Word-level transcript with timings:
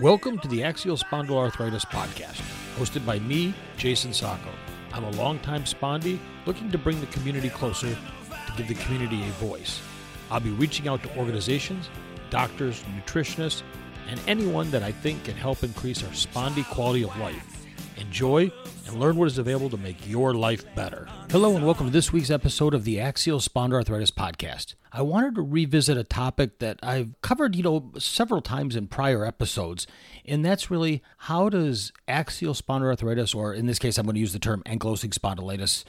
Welcome 0.00 0.38
to 0.40 0.48
the 0.48 0.64
Axial 0.64 0.96
Spondyloarthritis 0.96 1.86
Podcast, 1.86 2.42
hosted 2.76 3.06
by 3.06 3.20
me, 3.20 3.54
Jason 3.76 4.12
Sacco. 4.12 4.50
I'm 4.92 5.04
a 5.04 5.10
longtime 5.12 5.62
spondy 5.62 6.18
looking 6.44 6.72
to 6.72 6.78
bring 6.78 7.00
the 7.00 7.06
community 7.06 7.50
closer 7.50 7.88
to 7.88 8.52
give 8.56 8.66
the 8.66 8.74
community 8.74 9.22
a 9.22 9.30
voice. 9.34 9.80
I'll 10.28 10.40
be 10.40 10.50
reaching 10.50 10.88
out 10.88 11.04
to 11.04 11.16
organizations, 11.16 11.88
doctors, 12.30 12.82
nutritionists, 12.96 13.62
and 14.08 14.20
anyone 14.26 14.70
that 14.72 14.82
I 14.82 14.90
think 14.90 15.22
can 15.22 15.36
help 15.36 15.62
increase 15.62 16.02
our 16.02 16.10
spondy 16.10 16.68
quality 16.68 17.04
of 17.04 17.16
life. 17.18 17.67
Enjoy 17.98 18.52
and 18.86 19.00
learn 19.00 19.16
what 19.16 19.26
is 19.26 19.38
available 19.38 19.70
to 19.70 19.76
make 19.76 20.08
your 20.08 20.32
life 20.32 20.64
better. 20.76 21.08
Hello, 21.30 21.56
and 21.56 21.66
welcome 21.66 21.86
to 21.86 21.92
this 21.92 22.12
week's 22.12 22.30
episode 22.30 22.72
of 22.72 22.84
the 22.84 23.00
Axial 23.00 23.40
Spondyloarthritis 23.40 24.12
Podcast. 24.12 24.74
I 24.92 25.02
wanted 25.02 25.34
to 25.34 25.42
revisit 25.42 25.98
a 25.98 26.04
topic 26.04 26.60
that 26.60 26.78
I've 26.80 27.20
covered, 27.22 27.56
you 27.56 27.64
know, 27.64 27.90
several 27.98 28.40
times 28.40 28.76
in 28.76 28.86
prior 28.86 29.26
episodes, 29.26 29.88
and 30.24 30.44
that's 30.44 30.70
really 30.70 31.02
how 31.16 31.48
does 31.48 31.92
axial 32.06 32.54
spondyloarthritis, 32.54 33.34
or 33.34 33.52
in 33.52 33.66
this 33.66 33.80
case, 33.80 33.98
I'm 33.98 34.06
going 34.06 34.14
to 34.14 34.20
use 34.20 34.32
the 34.32 34.38
term 34.38 34.62
ankylosing 34.64 35.12
spondylitis, 35.12 35.82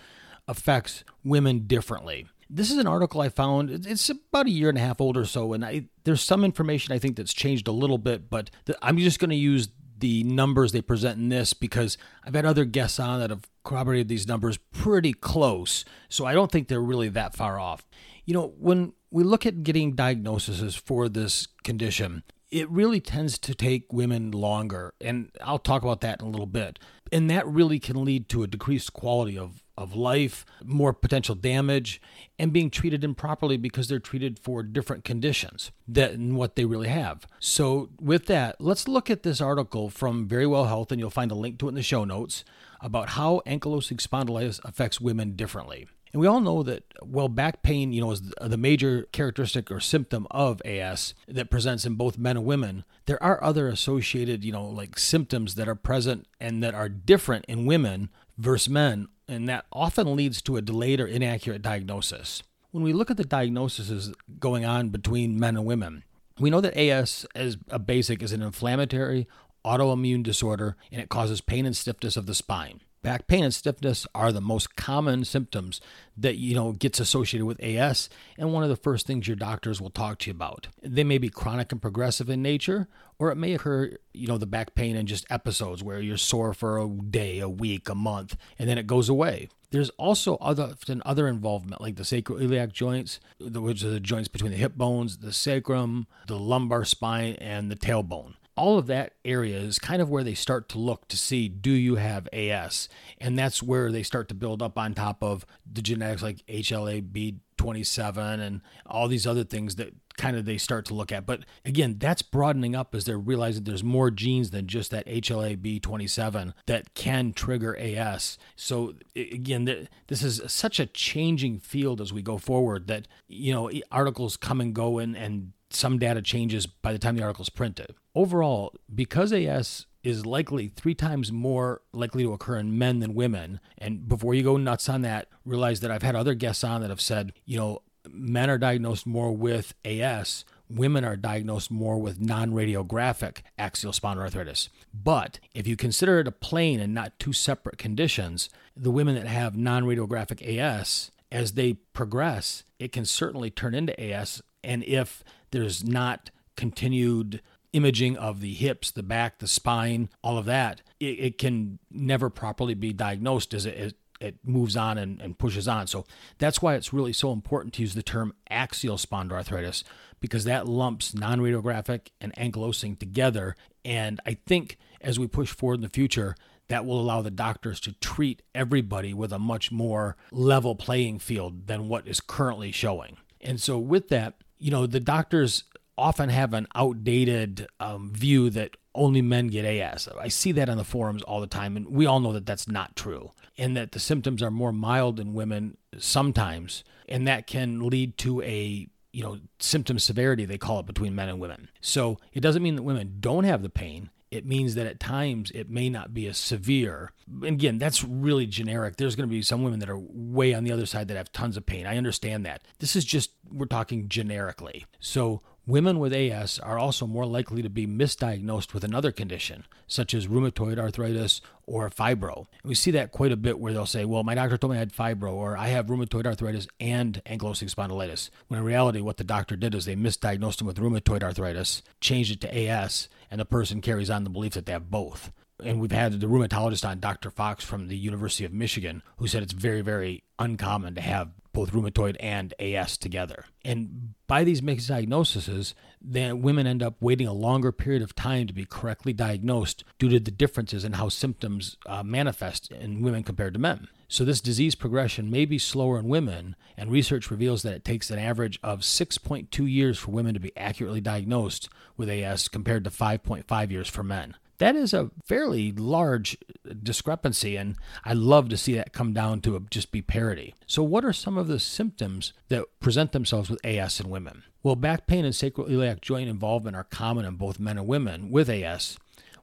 affects 0.47 1.03
women 1.23 1.67
differently. 1.67 2.25
This 2.49 2.71
is 2.71 2.79
an 2.79 2.87
article 2.87 3.21
I 3.21 3.29
found. 3.29 3.85
It's 3.85 4.09
about 4.09 4.47
a 4.47 4.49
year 4.49 4.69
and 4.69 4.77
a 4.79 4.81
half 4.81 4.99
old 4.99 5.15
or 5.15 5.25
so, 5.25 5.53
and 5.53 5.63
I, 5.63 5.85
there's 6.05 6.21
some 6.21 6.43
information 6.43 6.91
I 6.91 6.97
think 6.97 7.17
that's 7.17 7.33
changed 7.33 7.67
a 7.67 7.71
little 7.71 7.99
bit, 7.99 8.31
but 8.31 8.49
the, 8.65 8.75
I'm 8.81 8.97
just 8.97 9.19
going 9.19 9.29
to 9.29 9.35
use 9.35 9.69
the 9.99 10.23
numbers 10.23 10.71
they 10.71 10.81
present 10.81 11.17
in 11.17 11.29
this 11.29 11.53
because 11.53 11.97
I've 12.23 12.35
had 12.35 12.45
other 12.45 12.65
guests 12.65 12.99
on 12.99 13.19
that 13.19 13.29
have 13.29 13.49
corroborated 13.63 14.07
these 14.07 14.27
numbers 14.27 14.57
pretty 14.71 15.13
close. 15.13 15.85
So 16.09 16.25
I 16.25 16.33
don't 16.33 16.51
think 16.51 16.67
they're 16.67 16.81
really 16.81 17.09
that 17.09 17.35
far 17.35 17.59
off. 17.59 17.85
You 18.25 18.33
know, 18.33 18.53
when 18.57 18.93
we 19.11 19.23
look 19.23 19.45
at 19.45 19.63
getting 19.63 19.95
diagnoses 19.95 20.75
for 20.75 21.09
this 21.09 21.47
condition, 21.63 22.23
it 22.51 22.69
really 22.69 22.99
tends 22.99 23.37
to 23.39 23.53
take 23.53 23.91
women 23.91 24.31
longer. 24.31 24.93
And 25.01 25.31
I'll 25.41 25.59
talk 25.59 25.83
about 25.83 26.01
that 26.01 26.21
in 26.21 26.27
a 26.27 26.29
little 26.29 26.45
bit. 26.45 26.79
And 27.11 27.29
that 27.29 27.47
really 27.47 27.79
can 27.79 28.03
lead 28.03 28.29
to 28.29 28.43
a 28.43 28.47
decreased 28.47 28.93
quality 28.93 29.37
of 29.37 29.63
of 29.79 29.95
life, 29.95 30.45
more 30.61 30.91
potential 30.91 31.35
damage, 31.35 32.01
and 32.37 32.51
being 32.51 32.69
treated 32.69 33.01
improperly 33.01 33.55
because 33.55 33.87
they're 33.87 33.97
treated 33.97 34.37
for 34.37 34.61
different 34.61 35.05
conditions 35.05 35.71
than 35.87 36.35
what 36.35 36.57
they 36.57 36.65
really 36.65 36.89
have. 36.89 37.25
So, 37.39 37.89
with 37.99 38.25
that, 38.25 38.59
let's 38.59 38.89
look 38.89 39.09
at 39.09 39.23
this 39.23 39.39
article 39.39 39.89
from 39.89 40.27
Verywell 40.27 40.67
Health, 40.67 40.91
and 40.91 40.99
you'll 40.99 41.09
find 41.09 41.31
a 41.31 41.35
link 41.35 41.59
to 41.59 41.67
it 41.67 41.69
in 41.69 41.75
the 41.75 41.81
show 41.81 42.03
notes 42.03 42.43
about 42.81 43.09
how 43.11 43.41
ankylosing 43.47 44.05
spondylitis 44.05 44.59
affects 44.65 44.99
women 44.99 45.37
differently. 45.37 45.87
And 46.11 46.19
we 46.19 46.27
all 46.27 46.41
know 46.41 46.61
that, 46.63 46.88
well, 47.03 47.27
back 47.27 47.61
pain, 47.63 47.91
you 47.93 48.01
know, 48.01 48.11
is 48.11 48.21
the 48.41 48.57
major 48.57 49.07
characteristic 49.11 49.71
or 49.71 49.79
symptom 49.79 50.27
of 50.31 50.61
AS 50.65 51.13
that 51.27 51.49
presents 51.49 51.85
in 51.85 51.95
both 51.95 52.17
men 52.17 52.37
and 52.37 52.45
women. 52.45 52.83
There 53.05 53.21
are 53.21 53.43
other 53.43 53.67
associated, 53.67 54.43
you 54.43 54.51
know, 54.51 54.65
like 54.65 54.97
symptoms 54.97 55.55
that 55.55 55.67
are 55.67 55.75
present 55.75 56.27
and 56.39 56.63
that 56.63 56.73
are 56.73 56.89
different 56.89 57.45
in 57.47 57.65
women 57.65 58.09
versus 58.37 58.69
men 58.69 59.07
and 59.27 59.47
that 59.47 59.65
often 59.71 60.15
leads 60.15 60.41
to 60.41 60.57
a 60.57 60.61
delayed 60.61 60.99
or 60.99 61.07
inaccurate 61.07 61.61
diagnosis. 61.61 62.41
When 62.71 62.83
we 62.83 62.93
look 62.93 63.11
at 63.11 63.17
the 63.17 63.23
diagnoses 63.23 64.13
going 64.39 64.65
on 64.65 64.89
between 64.89 65.39
men 65.39 65.55
and 65.55 65.65
women, 65.65 66.03
we 66.39 66.49
know 66.49 66.61
that 66.61 66.77
AS, 66.77 67.25
as 67.35 67.57
a 67.69 67.79
basic, 67.79 68.23
is 68.23 68.31
an 68.31 68.41
inflammatory 68.41 69.27
autoimmune 69.65 70.23
disorder 70.23 70.75
and 70.91 71.01
it 71.01 71.09
causes 71.09 71.41
pain 71.41 71.65
and 71.65 71.75
stiffness 71.75 72.15
of 72.15 72.25
the 72.25 72.33
spine. 72.33 72.81
Back 73.01 73.27
pain 73.27 73.45
and 73.45 73.53
stiffness 73.53 74.05
are 74.13 74.33
the 74.33 74.41
most 74.41 74.75
common 74.75 75.23
symptoms 75.23 75.79
that 76.17 76.35
you 76.35 76.53
know 76.53 76.73
gets 76.73 76.99
associated 76.99 77.45
with 77.45 77.63
AS 77.63 78.09
and 78.37 78.51
one 78.51 78.63
of 78.63 78.69
the 78.69 78.75
first 78.75 79.07
things 79.07 79.25
your 79.25 79.37
doctors 79.37 79.79
will 79.79 79.89
talk 79.89 80.19
to 80.19 80.29
you 80.29 80.31
about. 80.33 80.67
They 80.81 81.05
may 81.05 81.17
be 81.17 81.29
chronic 81.29 81.71
and 81.71 81.81
progressive 81.81 82.29
in 82.29 82.41
nature 82.41 82.89
or 83.17 83.31
it 83.31 83.37
may 83.37 83.53
occur, 83.53 83.91
you 84.13 84.27
know, 84.27 84.37
the 84.37 84.45
back 84.45 84.75
pain 84.75 84.97
in 84.97 85.05
just 85.05 85.25
episodes 85.29 85.81
where 85.81 86.01
you're 86.01 86.17
sore 86.17 86.53
for 86.53 86.77
a 86.77 86.87
day, 86.89 87.39
a 87.39 87.47
week, 87.47 87.87
a 87.87 87.95
month 87.95 88.35
and 88.57 88.67
then 88.67 88.77
it 88.77 88.85
goes 88.85 89.07
away. 89.07 89.47
There's 89.71 89.91
also 89.91 90.35
other 90.41 90.63
often 90.63 91.01
other 91.05 91.29
involvement 91.29 91.79
like 91.79 91.95
the 91.95 92.03
sacroiliac 92.03 92.73
joints, 92.73 93.21
which 93.39 93.81
are 93.81 93.91
the 93.91 94.01
joints 94.01 94.27
between 94.27 94.51
the 94.51 94.57
hip 94.57 94.75
bones, 94.75 95.19
the 95.19 95.31
sacrum, 95.31 96.05
the 96.27 96.37
lumbar 96.37 96.83
spine 96.83 97.35
and 97.35 97.71
the 97.71 97.77
tailbone 97.77 98.33
all 98.59 98.77
of 98.77 98.87
that 98.87 99.13
area 99.23 99.57
is 99.57 99.79
kind 99.79 100.01
of 100.01 100.09
where 100.09 100.23
they 100.23 100.33
start 100.33 100.67
to 100.67 100.77
look 100.77 101.07
to 101.07 101.15
see 101.15 101.47
do 101.47 101.71
you 101.71 101.95
have 101.95 102.27
AS? 102.33 102.89
And 103.17 103.39
that's 103.39 103.63
where 103.63 103.89
they 103.89 104.03
start 104.03 104.27
to 104.29 104.35
build 104.35 104.61
up 104.61 104.77
on 104.77 104.93
top 104.93 105.23
of 105.23 105.45
the 105.71 105.81
genetics 105.81 106.21
like 106.21 106.45
HLA-B27 106.47 108.39
and 108.39 108.59
all 108.85 109.07
these 109.07 109.25
other 109.25 109.45
things 109.45 109.77
that 109.77 109.93
kind 110.17 110.35
of 110.35 110.43
they 110.43 110.57
start 110.57 110.85
to 110.87 110.93
look 110.93 111.13
at. 111.13 111.25
But 111.25 111.45
again, 111.63 111.95
that's 111.99 112.21
broadening 112.21 112.75
up 112.75 112.93
as 112.93 113.05
they're 113.05 113.17
realizing 113.17 113.63
there's 113.63 113.81
more 113.81 114.11
genes 114.11 114.51
than 114.51 114.67
just 114.67 114.91
that 114.91 115.07
HLA-B27 115.07 116.53
that 116.65 116.93
can 116.93 117.31
trigger 117.31 117.77
AS. 117.77 118.37
So 118.57 118.95
again, 119.15 119.87
this 120.07 120.21
is 120.21 120.41
such 120.47 120.81
a 120.81 120.85
changing 120.85 121.59
field 121.59 122.01
as 122.01 122.11
we 122.11 122.21
go 122.21 122.37
forward 122.37 122.87
that 122.87 123.07
you 123.29 123.53
know 123.53 123.71
articles 123.89 124.35
come 124.35 124.59
and 124.59 124.75
go 124.75 124.99
and 124.99 125.15
and 125.15 125.53
some 125.69 125.99
data 125.99 126.21
changes 126.21 126.65
by 126.65 126.91
the 126.91 126.99
time 126.99 127.15
the 127.15 127.23
article 127.23 127.43
is 127.43 127.49
printed. 127.49 127.95
Overall, 128.15 128.73
because 128.93 129.31
AS 129.31 129.85
is 130.03 130.25
likely 130.25 130.67
three 130.67 130.95
times 130.95 131.31
more 131.31 131.81
likely 131.93 132.23
to 132.23 132.33
occur 132.33 132.57
in 132.57 132.77
men 132.77 132.99
than 132.99 133.13
women, 133.13 133.59
and 133.77 134.07
before 134.07 134.33
you 134.33 134.43
go 134.43 134.57
nuts 134.57 134.89
on 134.89 135.01
that, 135.01 135.27
realize 135.45 135.81
that 135.81 135.91
I've 135.91 136.03
had 136.03 136.15
other 136.15 136.33
guests 136.33 136.63
on 136.63 136.81
that 136.81 136.89
have 136.89 137.01
said, 137.01 137.33
you 137.45 137.57
know, 137.57 137.81
men 138.09 138.49
are 138.49 138.57
diagnosed 138.57 139.05
more 139.05 139.35
with 139.35 139.73
AS, 139.83 140.45
women 140.69 141.03
are 141.03 141.17
diagnosed 141.17 141.71
more 141.71 141.97
with 141.97 142.19
non 142.19 142.51
radiographic 142.51 143.39
axial 143.57 143.91
spondyloarthritis. 143.91 144.69
But 144.93 145.39
if 145.53 145.67
you 145.67 145.75
consider 145.75 146.19
it 146.19 146.27
a 146.27 146.31
plane 146.31 146.79
and 146.79 146.93
not 146.93 147.17
two 147.19 147.33
separate 147.33 147.77
conditions, 147.77 148.49
the 148.75 148.91
women 148.91 149.15
that 149.15 149.27
have 149.27 149.57
non 149.57 149.83
radiographic 149.83 150.41
AS, 150.57 151.11
as 151.31 151.53
they 151.53 151.73
progress, 151.73 152.63
it 152.79 152.91
can 152.91 153.05
certainly 153.05 153.49
turn 153.49 153.75
into 153.75 153.99
AS. 153.99 154.41
And 154.63 154.83
if 154.83 155.23
there's 155.51 155.83
not 155.83 156.31
continued 156.55 157.41
imaging 157.71 158.17
of 158.17 158.41
the 158.41 158.53
hips, 158.53 158.91
the 158.91 159.03
back, 159.03 159.39
the 159.39 159.47
spine, 159.47 160.09
all 160.23 160.37
of 160.37 160.45
that, 160.45 160.81
it, 160.99 161.05
it 161.05 161.37
can 161.37 161.79
never 161.91 162.29
properly 162.29 162.73
be 162.73 162.93
diagnosed 162.93 163.53
as 163.53 163.65
it, 163.65 163.77
it, 163.77 163.95
it 164.19 164.35
moves 164.43 164.75
on 164.75 164.97
and, 164.97 165.21
and 165.21 165.37
pushes 165.37 165.67
on. 165.67 165.87
So 165.87 166.05
that's 166.37 166.61
why 166.61 166.75
it's 166.75 166.93
really 166.93 167.13
so 167.13 167.31
important 167.31 167.73
to 167.75 167.81
use 167.81 167.93
the 167.93 168.03
term 168.03 168.33
axial 168.49 168.97
spondyloarthritis 168.97 169.83
because 170.19 170.43
that 170.43 170.67
lumps 170.67 171.13
non 171.13 171.39
radiographic 171.39 172.07
and 172.19 172.33
ankylosing 172.35 172.99
together. 172.99 173.55
And 173.85 174.19
I 174.25 174.33
think 174.33 174.77
as 175.01 175.19
we 175.19 175.27
push 175.27 175.49
forward 175.49 175.75
in 175.75 175.81
the 175.81 175.89
future, 175.89 176.35
that 176.67 176.85
will 176.85 176.99
allow 176.99 177.21
the 177.21 177.31
doctors 177.31 177.79
to 177.81 177.93
treat 177.93 178.41
everybody 178.53 179.13
with 179.13 179.33
a 179.33 179.39
much 179.39 179.71
more 179.71 180.15
level 180.31 180.75
playing 180.75 181.19
field 181.19 181.67
than 181.67 181.87
what 181.87 182.07
is 182.07 182.19
currently 182.19 182.71
showing. 182.71 183.17
And 183.41 183.59
so, 183.59 183.79
with 183.79 184.09
that, 184.09 184.35
you 184.59 184.71
know, 184.71 184.85
the 184.85 184.99
doctors 184.99 185.63
often 185.97 186.29
have 186.29 186.53
an 186.53 186.67
outdated 186.75 187.67
um, 187.79 188.11
view 188.13 188.49
that 188.51 188.77
only 188.95 189.21
men 189.21 189.47
get 189.47 189.65
AS. 189.65 190.07
I 190.19 190.27
see 190.27 190.51
that 190.53 190.69
on 190.69 190.77
the 190.77 190.83
forums 190.83 191.23
all 191.23 191.41
the 191.41 191.47
time, 191.47 191.77
and 191.77 191.89
we 191.89 192.05
all 192.05 192.19
know 192.19 192.33
that 192.33 192.45
that's 192.45 192.67
not 192.67 192.95
true, 192.95 193.31
and 193.57 193.75
that 193.77 193.91
the 193.91 193.99
symptoms 193.99 194.41
are 194.41 194.51
more 194.51 194.71
mild 194.71 195.19
in 195.19 195.33
women 195.33 195.77
sometimes, 195.97 196.83
and 197.07 197.27
that 197.27 197.47
can 197.47 197.87
lead 197.87 198.17
to 198.19 198.41
a 198.41 198.87
you 199.11 199.23
know 199.23 199.39
symptom 199.57 199.97
severity 199.97 200.45
they 200.45 200.57
call 200.57 200.79
it 200.79 200.85
between 200.85 201.15
men 201.15 201.29
and 201.29 201.39
women. 201.39 201.69
So 201.81 202.17
it 202.33 202.41
doesn't 202.41 202.63
mean 202.63 202.75
that 202.75 202.83
women 202.83 203.17
don't 203.19 203.43
have 203.43 203.61
the 203.61 203.69
pain 203.69 204.09
it 204.31 204.45
means 204.45 204.75
that 204.75 204.85
at 204.85 204.99
times 204.99 205.51
it 205.51 205.69
may 205.69 205.89
not 205.89 206.13
be 206.13 206.27
as 206.27 206.37
severe. 206.37 207.11
And 207.27 207.45
again, 207.45 207.79
that's 207.79 208.03
really 208.03 208.45
generic. 208.45 208.97
There's 208.97 209.15
going 209.15 209.27
to 209.27 209.31
be 209.31 209.41
some 209.41 209.63
women 209.63 209.79
that 209.79 209.89
are 209.89 209.97
way 209.97 210.53
on 210.53 210.63
the 210.63 210.71
other 210.71 210.85
side 210.85 211.07
that 211.07 211.17
have 211.17 211.31
tons 211.31 211.57
of 211.57 211.65
pain. 211.65 211.87
I 211.87 211.97
understand 211.97 212.45
that. 212.45 212.61
This 212.79 212.95
is 212.95 213.05
just, 213.05 213.31
we're 213.51 213.65
talking 213.65 214.07
generically. 214.07 214.85
So 214.99 215.41
Women 215.69 215.99
with 215.99 216.15
AS 216.15 216.57
are 216.57 216.79
also 216.79 217.05
more 217.05 217.27
likely 217.27 217.61
to 217.61 217.69
be 217.69 217.85
misdiagnosed 217.85 218.73
with 218.73 218.83
another 218.83 219.11
condition, 219.11 219.65
such 219.85 220.15
as 220.15 220.25
rheumatoid 220.25 220.79
arthritis 220.79 221.41
or 221.67 221.91
fibro. 221.91 222.47
We 222.63 222.73
see 222.73 222.89
that 222.89 223.11
quite 223.11 223.31
a 223.31 223.37
bit 223.37 223.59
where 223.59 223.71
they'll 223.71 223.85
say, 223.85 224.03
Well, 224.03 224.23
my 224.23 224.33
doctor 224.33 224.57
told 224.57 224.71
me 224.71 224.77
I 224.77 224.79
had 224.79 224.91
fibro, 224.91 225.31
or 225.31 225.55
I 225.55 225.67
have 225.67 225.85
rheumatoid 225.85 226.25
arthritis 226.25 226.67
and 226.79 227.21
ankylosing 227.27 227.71
spondylitis. 227.71 228.31
When 228.47 228.61
in 228.61 228.65
reality, 228.65 228.99
what 228.99 229.17
the 229.17 229.23
doctor 229.23 229.55
did 229.55 229.75
is 229.75 229.85
they 229.85 229.95
misdiagnosed 229.95 230.57
them 230.57 230.65
with 230.65 230.79
rheumatoid 230.79 231.21
arthritis, 231.21 231.83
changed 232.01 232.31
it 232.31 232.41
to 232.41 232.57
AS, 232.67 233.07
and 233.29 233.39
the 233.39 233.45
person 233.45 233.79
carries 233.79 234.09
on 234.09 234.23
the 234.23 234.31
belief 234.31 234.53
that 234.53 234.65
they 234.65 234.73
have 234.73 234.89
both 234.89 235.31
and 235.61 235.81
we've 235.81 235.91
had 235.91 236.21
the 236.21 236.25
rheumatologist 236.25 236.87
on, 236.87 237.01
Dr. 237.01 237.29
Fox 237.29 237.65
from 237.65 237.89
the 237.89 237.97
University 237.97 238.45
of 238.45 238.53
Michigan, 238.53 239.03
who 239.17 239.27
said 239.27 239.43
it's 239.43 239.51
very, 239.51 239.81
very 239.81 240.23
uncommon 240.39 240.95
to 240.95 241.01
have 241.01 241.31
both 241.59 241.73
rheumatoid 241.73 242.15
and 242.21 242.53
AS 242.57 242.97
together. 242.97 243.43
And 243.65 244.13
by 244.27 244.45
these 244.45 244.61
mixed 244.61 244.87
diagnoses, 244.87 245.75
then 246.01 246.41
women 246.41 246.65
end 246.65 246.81
up 246.81 246.95
waiting 247.01 247.27
a 247.27 247.33
longer 247.33 247.73
period 247.73 248.01
of 248.01 248.15
time 248.15 248.47
to 248.47 248.53
be 248.53 248.63
correctly 248.63 249.11
diagnosed 249.11 249.83
due 249.97 250.07
to 250.07 250.21
the 250.21 250.31
differences 250.31 250.85
in 250.85 250.93
how 250.93 251.09
symptoms 251.09 251.75
uh, 251.85 252.01
manifest 252.01 252.71
in 252.71 253.01
women 253.01 253.23
compared 253.23 253.53
to 253.55 253.59
men. 253.59 253.89
So, 254.07 254.23
this 254.23 254.39
disease 254.39 254.73
progression 254.73 255.29
may 255.29 255.43
be 255.43 255.57
slower 255.57 255.99
in 255.99 256.07
women, 256.07 256.55
and 256.77 256.89
research 256.89 257.29
reveals 257.29 257.63
that 257.63 257.73
it 257.73 257.83
takes 257.83 258.09
an 258.09 258.19
average 258.19 258.57
of 258.63 258.79
6.2 258.79 259.69
years 259.69 259.99
for 259.99 260.11
women 260.11 260.33
to 260.35 260.39
be 260.39 260.55
accurately 260.55 261.01
diagnosed 261.01 261.67
with 261.97 262.09
AS 262.09 262.47
compared 262.47 262.85
to 262.85 262.89
5.5 262.89 263.69
years 263.69 263.89
for 263.89 264.03
men. 264.03 264.35
That 264.59 264.75
is 264.75 264.93
a 264.93 265.09
fairly 265.25 265.71
large 265.71 266.37
discrepancy, 266.83 267.55
and 267.55 267.75
I 268.05 268.13
love 268.13 268.49
to 268.49 268.57
see 268.57 268.75
that 268.75 268.93
come 268.93 269.13
down 269.13 269.41
to 269.41 269.65
just 269.71 269.91
be 269.91 270.01
parity. 270.01 270.53
So, 270.67 270.83
what 270.83 271.05
are 271.05 271.13
some 271.13 271.37
of 271.37 271.47
the 271.47 271.59
symptoms 271.59 272.33
that 272.49 272.65
present 272.79 273.13
themselves 273.13 273.49
with 273.49 273.65
AS 273.65 273.99
in 273.99 274.09
women? 274.09 274.43
Well, 274.61 274.75
back 274.75 275.07
pain 275.07 275.23
and 275.23 275.33
sacroiliac 275.33 276.01
joint 276.01 276.29
involvement 276.29 276.75
are 276.75 276.83
common 276.83 277.25
in 277.25 277.35
both 277.35 277.59
men 277.59 277.77
and 277.77 277.87
women 277.87 278.29
with 278.29 278.49
AS. 278.49 278.97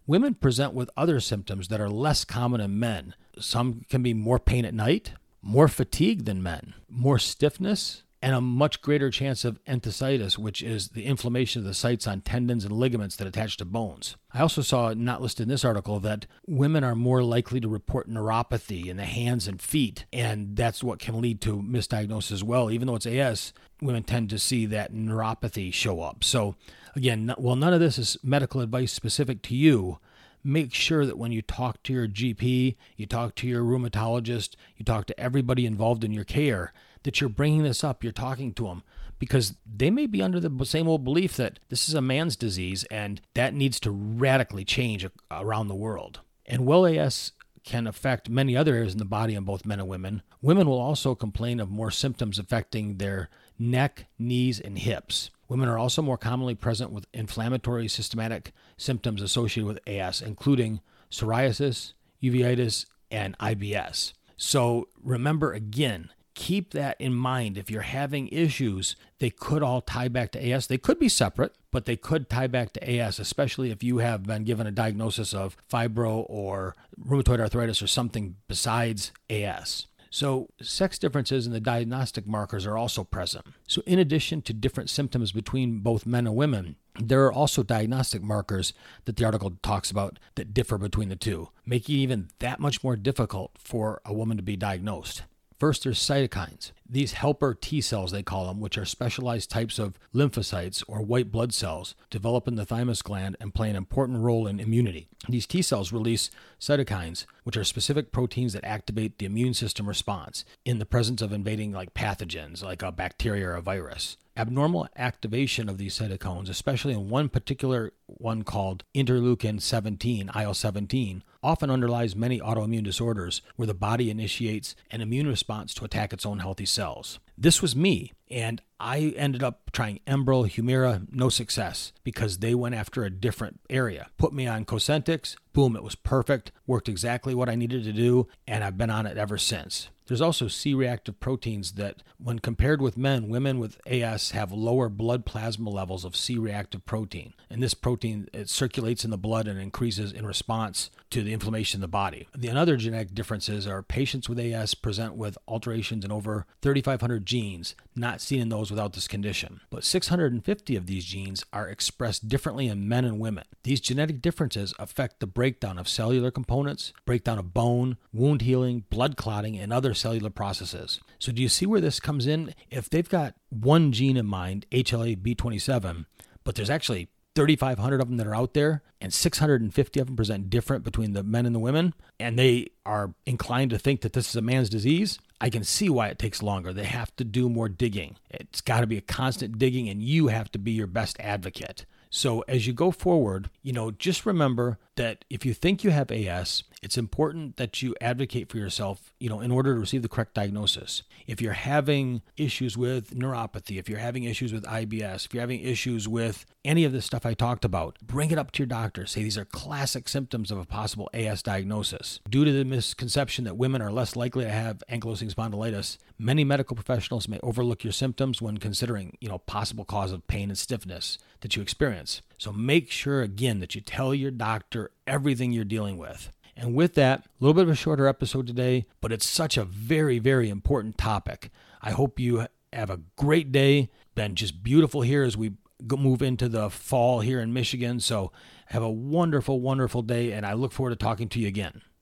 Women 0.06 0.34
present 0.34 0.74
with 0.74 0.90
other 0.96 1.18
symptoms 1.18 1.68
that 1.68 1.80
are 1.80 1.90
less 1.90 2.24
common 2.24 2.60
in 2.60 2.78
men. 2.78 3.14
Some 3.40 3.86
can 3.88 4.02
be 4.02 4.14
more 4.14 4.38
pain 4.38 4.66
at 4.66 4.74
night, 4.74 5.12
more 5.40 5.66
fatigue 5.66 6.26
than 6.26 6.42
men, 6.42 6.74
more 6.88 7.18
stiffness, 7.18 8.02
and 8.26 8.34
a 8.34 8.40
much 8.40 8.82
greater 8.82 9.08
chance 9.08 9.44
of 9.44 9.62
enthesitis, 9.67 10.37
which 10.37 10.61
is 10.61 10.88
the 10.88 11.05
inflammation 11.05 11.61
of 11.61 11.64
the 11.64 11.73
sites 11.73 12.08
on 12.08 12.20
tendons 12.20 12.64
and 12.64 12.76
ligaments 12.76 13.14
that 13.14 13.26
attach 13.28 13.56
to 13.56 13.64
bones. 13.64 14.17
I 14.34 14.40
also 14.40 14.62
saw, 14.62 14.93
not 14.94 15.23
listed 15.23 15.44
in 15.44 15.49
this 15.49 15.64
article, 15.64 16.00
that 16.00 16.26
women 16.44 16.82
are 16.82 16.96
more 16.96 17.23
likely 17.23 17.61
to 17.61 17.69
report 17.69 18.11
neuropathy 18.11 18.87
in 18.87 18.96
the 18.96 19.05
hands 19.05 19.46
and 19.46 19.62
feet, 19.62 20.06
and 20.12 20.56
that's 20.56 20.82
what 20.82 20.99
can 20.99 21.20
lead 21.20 21.40
to 21.43 21.62
misdiagnosis 21.62 22.32
as 22.32 22.43
well. 22.43 22.69
Even 22.69 22.88
though 22.88 22.96
it's 22.96 23.06
AS, 23.06 23.52
women 23.81 24.02
tend 24.02 24.28
to 24.31 24.40
see 24.40 24.67
that 24.67 24.93
neuropathy 24.93 25.73
show 25.73 26.00
up. 26.00 26.25
So, 26.25 26.56
again, 26.96 27.32
while 27.38 27.55
none 27.55 27.75
of 27.75 27.78
this 27.78 27.96
is 27.96 28.19
medical 28.25 28.61
advice 28.61 28.90
specific 28.90 29.40
to 29.43 29.55
you, 29.55 30.00
make 30.43 30.75
sure 30.75 31.06
that 31.06 31.17
when 31.17 31.31
you 31.31 31.43
talk 31.43 31.81
to 31.84 31.93
your 31.93 32.08
GP, 32.08 32.75
you 32.96 33.06
talk 33.06 33.37
to 33.37 33.46
your 33.46 33.62
rheumatologist, 33.62 34.56
you 34.76 34.84
talk 34.84 35.06
to 35.06 35.20
everybody 35.20 35.64
involved 35.64 36.02
in 36.02 36.11
your 36.11 36.25
care, 36.25 36.73
that 37.06 37.20
you're 37.20 37.31
bringing 37.31 37.62
this 37.62 37.82
up, 37.82 38.05
you're 38.05 38.12
talking 38.12 38.53
to 38.53 38.64
them, 38.64 38.82
because 39.19 39.55
they 39.64 39.91
may 39.91 40.06
be 40.06 40.20
under 40.20 40.38
the 40.38 40.67
same 40.67 40.87
old 40.87 41.05
belief 41.05 41.37
that 41.37 41.58
this 41.70 41.88
is 41.88 41.94
a 41.94 42.03
man's 42.03 42.37
disease 42.37 42.85
and 42.91 43.23
that 43.32 43.55
needs 43.55 43.81
to 43.81 43.91
radically 43.91 44.64
change 44.64 45.06
around 45.31 45.69
the 45.69 45.75
world. 45.75 46.20
And 46.44 46.67
well 46.67 46.85
AS 46.85 47.32
can 47.64 47.87
affect 47.87 48.29
many 48.29 48.56
other 48.56 48.75
areas 48.75 48.93
in 48.93 48.99
the 48.99 49.05
body 49.05 49.35
in 49.35 49.44
both 49.44 49.67
men 49.67 49.81
and 49.81 49.88
women. 49.88 50.23
Women 50.43 50.69
will 50.69 50.79
also 50.79 51.14
complain 51.14 51.58
of 51.58 51.70
more 51.70 51.91
symptoms 51.91 52.38
affecting 52.38 52.99
their 52.99 53.29
neck, 53.59 54.06
knees, 54.19 54.61
and 54.61 54.79
hips. 54.79 55.31
Women 55.49 55.69
are 55.69 55.79
also 55.79 56.02
more 56.02 56.19
commonly 56.19 56.55
present 56.55 56.93
with 56.93 57.06
inflammatory 57.12 57.88
systematic 57.88 58.52
symptoms 58.76 59.23
associated 59.23 59.67
with 59.67 59.88
AS, 59.88 60.20
including 60.20 60.81
psoriasis, 61.11 61.94
uveitis, 62.23 62.87
and 63.11 63.37
IBS. 63.38 64.12
So 64.37 64.88
remember 65.02 65.52
again, 65.52 66.11
keep 66.37 66.73
that 66.75 67.00
in 67.00 67.15
mind. 67.15 67.59
If 67.59 67.71
you're 67.71 67.81
having 67.81 68.29
issues, 68.29 68.94
they 69.19 69.31
could 69.31 69.62
all 69.62 69.81
tie 69.81 70.06
back 70.06 70.31
to 70.33 70.49
AS. 70.53 70.69
They 70.69 70.79
could 70.79 71.00
be 71.00 71.09
separate, 71.09 71.56
but 71.73 71.87
they 71.87 71.97
could 71.97 72.31
tie 72.31 72.47
back 72.47 72.73
to 72.75 72.88
AS, 72.88 73.19
especially 73.19 73.73
if 73.73 73.83
you 73.83 73.99
have 73.99 74.23
been 74.23 74.44
given 74.44 74.67
a 74.67 74.71
diagnosis 74.71 75.35
of 75.35 75.56
fibro 75.69 76.25
or 76.29 76.77
rheumatoid 77.03 77.41
arthritis 77.41 77.83
or 77.83 77.88
something 77.88 78.37
besides 78.47 79.11
AS. 79.29 79.87
So, 80.11 80.49
sex 80.62 80.99
differences 80.99 81.47
in 81.47 81.53
the 81.53 81.61
diagnostic 81.61 82.27
markers 82.27 82.65
are 82.65 82.77
also 82.77 83.03
present. 83.03 83.47
So, 83.67 83.83
in 83.87 83.99
addition 83.99 84.41
to 84.43 84.53
different 84.53 84.88
symptoms 84.88 85.33
between 85.33 85.81
both 85.81 86.06
men 86.06 86.27
and 86.27 86.37
women, 86.37 86.77
there 86.99 87.25
are 87.27 87.33
also 87.33 87.62
diagnostic 87.62 88.23
markers 88.23 88.73
that 89.05 89.17
the 89.17 89.25
article 89.25 89.59
talks 89.62 89.91
about 89.91 90.19
that 90.37 90.55
differ 90.55 90.79
between 90.79 91.09
the 91.09 91.17
two, 91.17 91.49
making 91.67 91.97
it 91.97 92.00
even 92.00 92.29
that 92.38 92.61
much 92.61 92.85
more 92.85 92.97
difficult 92.97 93.53
for 93.59 94.00
a 94.05 94.15
woman 94.15 94.37
to 94.37 94.43
be 94.43 94.56
diagnosed. 94.56 95.25
First, 95.58 95.85
there's 95.85 95.99
cytokines. 95.99 96.73
These 96.88 97.14
helper 97.14 97.55
T 97.55 97.81
cells, 97.81 98.12
they 98.12 98.23
call 98.23 98.47
them, 98.47 98.61
which 98.61 98.76
are 98.76 98.85
specialized 98.85 99.50
types 99.50 99.79
of 99.79 99.99
lymphocytes 100.14 100.85
or 100.87 101.00
white 101.00 101.32
blood 101.32 101.55
cells, 101.55 101.94
develop 102.11 102.47
in 102.47 102.56
the 102.56 102.67
thymus 102.67 103.00
gland 103.00 103.37
and 103.41 103.55
play 103.55 103.70
an 103.70 103.76
important 103.76 104.20
role 104.20 104.47
in 104.47 104.61
immunity. 104.61 105.08
These 105.29 105.47
T 105.47 105.62
cells 105.62 105.93
release 105.93 106.31
cytokines, 106.61 107.25
which 107.44 107.56
are 107.56 107.64
specific 107.64 108.12
proteins 108.12 108.53
that 108.53 108.64
activate 108.64 109.19
the 109.19 109.26
immune 109.26 109.55
system 109.55 109.88
response 109.88 110.44
in 110.67 110.79
the 110.79 110.87
presence 110.87 111.23
of 111.23 111.32
invading 111.32 111.73
like 111.73 111.94
pathogens, 111.94 112.62
like 112.62 112.82
a 112.82 112.93
bacteria 112.93 113.49
or 113.49 113.55
a 113.55 113.62
virus. 113.62 114.19
Abnormal 114.37 114.87
activation 114.97 115.70
of 115.70 115.79
these 115.79 115.99
cytokines, 115.99 116.50
especially 116.50 116.93
in 116.93 117.09
one 117.09 117.31
particular 117.31 117.94
one 118.06 118.43
called 118.43 118.85
interleukin 118.94 119.62
17, 119.62 120.31
IL 120.38 120.52
17, 120.52 121.25
often 121.43 121.71
underlies 121.71 122.17
many 122.17 122.41
autoimmune 122.41 122.85
disorders 122.85 123.43
where 123.56 123.67
the 123.67 123.75
body 123.75 124.11
initiates 124.11 124.75
an 124.91 125.00
immune 125.00 125.27
response 125.27 125.75
to 125.75 125.85
attack 125.85 126.12
its 126.12 126.27
own 126.27 126.38
healthy 126.38 126.67
cells. 126.67 127.19
This 127.38 127.61
was 127.61 127.77
me, 127.77 128.12
and 128.31 128.62
I 128.81 129.15
ended 129.17 129.43
up 129.43 129.71
trying 129.71 130.00
Enbrel, 130.06 130.50
Humira, 130.50 131.06
no 131.12 131.29
success 131.29 131.93
because 132.03 132.38
they 132.38 132.55
went 132.55 132.75
after 132.75 133.05
a 133.05 133.11
different 133.11 133.61
area. 133.69 134.09
Put 134.17 134.33
me 134.33 134.47
on 134.47 134.65
Cosentyx, 134.65 135.37
boom, 135.53 135.77
it 135.77 135.83
was 135.83 135.94
perfect, 135.94 136.50
worked 136.67 136.88
exactly 136.88 137.35
what 137.35 137.49
I 137.49 137.55
needed 137.55 137.85
to 137.85 137.93
do, 137.93 138.27
and 138.47 138.65
I've 138.65 138.79
been 138.79 138.91
on 138.91 139.06
it 139.06 139.19
ever 139.19 139.37
since. 139.37 139.91
There's 140.06 140.21
also 140.21 140.47
C 140.47 140.73
reactive 140.73 141.19
proteins 141.19 141.73
that, 141.73 142.03
when 142.19 142.38
compared 142.38 142.81
with 142.81 142.97
men, 142.97 143.29
women 143.29 143.59
with 143.59 143.81
AS 143.87 144.31
have 144.31 144.53
lower 144.53 144.88
blood 144.88 145.27
plasma 145.27 145.69
levels 145.69 146.05
of 146.05 146.15
C 146.15 146.38
reactive 146.38 146.87
protein. 146.87 147.35
And 147.50 147.61
this 147.61 147.75
protein 147.75 148.29
it 148.33 148.49
circulates 148.49 149.05
in 149.05 149.11
the 149.11 149.19
blood 149.19 149.49
and 149.49 149.61
increases 149.61 150.12
in 150.12 150.25
response 150.25 150.91
to 151.11 151.25
the 151.26 151.32
inflammation 151.32 151.78
in 151.78 151.82
the 151.82 151.88
body. 151.88 152.28
The 152.34 152.50
other 152.50 152.76
genetic 152.76 153.14
differences 153.14 153.67
are 153.67 153.82
patients 153.82 154.28
with 154.28 154.38
AS 154.38 154.75
present 154.75 155.14
with 155.17 155.37
alterations 155.46 156.05
in 156.05 156.12
over 156.12 156.46
3,500 156.62 157.26
genes, 157.26 157.75
not 157.94 158.20
seen 158.20 158.40
in 158.40 158.49
those 158.49 158.70
without 158.70 158.93
this 158.94 159.08
condition. 159.08 159.61
But 159.70 159.84
650 159.84 160.76
of 160.76 160.87
these 160.87 161.05
genes 161.05 161.44
are 161.52 161.69
expressed 161.69 162.28
differently 162.28 162.69
in 162.69 162.88
men 162.88 163.05
and 163.05 163.19
women. 163.19 163.44
These 163.62 163.81
genetic 163.81 164.23
differences 164.23 164.75
affect 164.78 165.20
the 165.20 165.26
breakdown 165.26 165.78
of 165.78 165.88
cellular 165.88 166.31
components, 166.31 166.93
breakdown 167.05 167.38
of 167.38 167.52
bone, 167.52 167.96
wound 168.12 168.43
healing, 168.43 168.84
blood 168.90 169.17
clotting, 169.17 169.56
and 169.58 169.73
other 169.73 169.94
cellular 169.94 170.31
processes. 170.31 171.00
So, 171.19 171.32
do 171.32 171.43
you 171.43 171.49
see 171.49 171.67
where 171.67 171.81
this 171.81 172.00
comes 172.00 172.26
in? 172.26 172.55
If 172.70 172.88
they've 172.88 173.08
got 173.08 173.34
one 173.50 173.93
gene 173.93 174.17
in 174.17 174.26
mind, 174.26 174.67
HLA 174.70 175.17
B27, 175.17 176.06
but 176.44 176.55
there's 176.55 176.70
actually 176.70 177.08
3,500 177.37 178.00
of 178.00 178.09
them 178.09 178.17
that 178.17 178.27
are 178.27 178.35
out 178.35 178.55
there, 178.55 178.83
and 179.00 179.15
650 179.15 180.00
of 180.00 180.06
them 180.06 180.17
present 180.17 180.50
different 180.50 180.83
between 180.83 181.12
the 181.12 181.23
men 181.23 181.47
and 181.47 181.55
the 181.55 181.61
women, 181.61 181.94
and 182.19 182.38
they 182.38 182.69
are 182.85 183.15
inclined 183.27 183.71
to 183.71 183.79
think 183.79 184.00
that 184.00 184.15
this 184.15 184.29
is 184.29 184.37
a 184.37 184.43
man's 184.43 184.69
disease, 184.69 185.19
I 185.41 185.50
can 185.50 185.62
see 185.62 185.88
why 185.91 186.09
it 186.09 186.19
takes 186.19 186.43
longer. 186.43 186.73
They 186.73 186.85
have 186.85 187.15
to 187.17 187.25
do 187.25 187.49
more 187.49 187.69
digging. 187.69 188.17
It's 188.31 188.62
got 188.62 188.81
to 188.81 188.87
be 188.87 188.97
a 188.97 189.03
constant 189.03 189.59
digging, 189.59 189.88
and 189.88 190.03
you 190.03 190.29
have 190.29 190.50
to 190.53 190.59
be 190.59 190.73
your 190.73 190.87
best 190.87 191.21
advocate. 191.21 191.85
So 192.10 192.42
as 192.48 192.66
you 192.66 192.72
go 192.72 192.90
forward, 192.90 193.50
you 193.62 193.72
know, 193.72 193.90
just 193.90 194.26
remember 194.26 194.78
that 194.96 195.25
if 195.28 195.44
you 195.44 195.52
think 195.52 195.84
you 195.84 195.90
have 195.90 196.10
AS, 196.10 196.64
it's 196.82 196.96
important 196.96 197.56
that 197.56 197.82
you 197.82 197.94
advocate 198.00 198.50
for 198.50 198.58
yourself, 198.58 199.12
you 199.18 199.28
know, 199.28 199.40
in 199.40 199.50
order 199.50 199.75
to 199.75 199.80
receive 199.80 200.02
the 200.02 200.08
correct 200.08 200.34
diagnosis. 200.34 201.02
If 201.26 201.40
you're 201.40 201.52
having 201.52 202.22
issues 202.36 202.76
with 202.76 203.10
neuropathy, 203.10 203.78
if 203.78 203.88
you're 203.88 203.98
having 203.98 204.25
issues 204.25 204.52
with 204.52 204.64
IBS, 204.64 205.26
if 205.26 205.34
you're 205.34 205.42
having 205.42 205.60
issues 205.60 206.08
with 206.08 206.46
any 206.64 206.84
of 206.84 206.92
the 206.92 207.02
stuff 207.02 207.26
I 207.26 207.34
talked 207.34 207.64
about, 207.64 207.98
bring 208.02 208.30
it 208.30 208.38
up 208.38 208.52
to 208.52 208.62
your 208.62 208.66
doctor. 208.66 209.04
Say 209.06 209.22
these 209.22 209.38
are 209.38 209.44
classic 209.44 210.08
symptoms 210.08 210.50
of 210.50 210.58
a 210.58 210.64
possible 210.64 211.10
AS 211.12 211.42
diagnosis. 211.42 212.20
Due 212.28 212.44
to 212.44 212.52
the 212.52 212.64
misconception 212.64 213.44
that 213.44 213.56
women 213.56 213.82
are 213.82 213.92
less 213.92 214.16
likely 214.16 214.44
to 214.44 214.50
have 214.50 214.82
ankylosing 214.90 215.32
spondylitis, 215.32 215.98
many 216.18 216.44
medical 216.44 216.75
professionals 216.75 217.28
may 217.28 217.40
overlook 217.42 217.84
your 217.84 217.92
symptoms 217.92 218.40
when 218.40 218.58
considering, 218.58 219.16
you 219.20 219.28
know, 219.28 219.38
possible 219.38 219.84
cause 219.84 220.12
of 220.12 220.26
pain 220.26 220.48
and 220.48 220.58
stiffness 220.58 221.18
that 221.40 221.56
you 221.56 221.62
experience. 221.62 221.96
So 222.38 222.53
make 222.53 222.91
sure 222.91 223.23
again 223.23 223.61
that 223.61 223.75
you 223.75 223.81
tell 223.81 224.15
your 224.15 224.31
doctor 224.31 224.91
everything 225.07 225.53
you're 225.53 225.65
dealing 225.65 225.97
with. 225.97 226.31
And 226.57 226.75
with 226.75 226.95
that, 226.95 227.21
a 227.21 227.29
little 227.41 227.55
bit 227.55 227.65
of 227.65 227.71
a 227.71 227.75
shorter 227.75 228.07
episode 228.07 228.47
today, 228.47 228.87
but 229.00 229.12
it's 229.12 229.26
such 229.26 229.57
a 229.57 229.65
very, 229.65 230.19
very 230.19 230.49
important 230.49 230.97
topic. 230.97 231.50
I 231.83 231.91
hope 231.91 232.19
you 232.19 232.47
have 232.73 232.91
a 232.91 233.00
great 233.17 233.53
day. 233.53 233.91
Been 234.15 234.35
just 234.35 234.62
beautiful 234.62 235.03
here 235.03 235.23
as 235.23 235.37
we 235.37 235.53
move 235.87 236.23
into 236.23 236.49
the 236.49 236.71
fall 236.71 237.21
here 237.21 237.41
in 237.41 237.53
Michigan. 237.53 238.00
So 238.00 238.33
have 238.67 238.83
a 238.83 238.91
wonderful, 238.91 239.61
wonderful 239.61 240.03
day, 240.03 240.33
and 240.33 240.47
I 240.47 240.55
look 240.55 240.73
forward 240.73 240.91
to 240.91 240.97
talking 240.97 241.29
to 241.31 241.41
you 241.41 241.47
again. 241.47 241.83